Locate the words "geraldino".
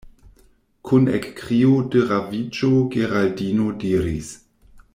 2.97-3.69